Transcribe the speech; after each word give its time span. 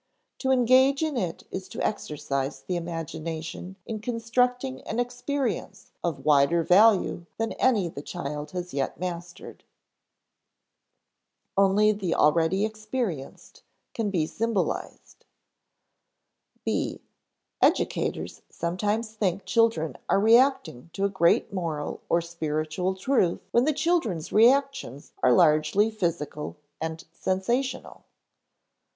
To 0.39 0.49
engage 0.49 1.03
in 1.03 1.15
it 1.15 1.43
is 1.51 1.67
to 1.69 1.85
exercise 1.85 2.61
the 2.63 2.75
imagination 2.75 3.75
in 3.85 3.99
constructing 3.99 4.81
an 4.87 4.99
experience 4.99 5.91
of 6.03 6.25
wider 6.25 6.63
value 6.63 7.27
than 7.37 7.51
any 7.59 7.87
the 7.87 8.01
child 8.01 8.49
has 8.49 8.73
yet 8.73 8.99
mastered. 8.99 9.63
[Sidenote: 11.51 11.53
Only 11.55 11.91
the 11.91 12.15
already 12.15 12.65
experienced 12.65 13.61
can 13.93 14.09
be 14.09 14.25
symbolized] 14.25 15.23
(b) 16.65 16.99
Educators 17.61 18.41
sometimes 18.49 19.11
think 19.13 19.45
children 19.45 19.97
are 20.09 20.19
reacting 20.19 20.89
to 20.93 21.05
a 21.05 21.09
great 21.09 21.53
moral 21.53 22.01
or 22.09 22.21
spiritual 22.21 22.95
truth 22.95 23.39
when 23.51 23.65
the 23.65 23.71
children's 23.71 24.31
reactions 24.33 25.11
are 25.21 25.31
largely 25.31 25.91
physical 25.91 26.55
and 26.81 27.05
sensational. 27.11 28.05